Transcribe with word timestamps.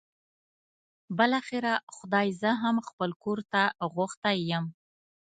بالاخره 1.17 1.73
خدای 1.95 2.29
زه 2.41 2.49
هم 2.61 2.75
خپل 2.87 3.09
کور 3.23 3.39
ته 3.51 3.61
غوښتی 3.95 4.37
یم. 4.51 4.65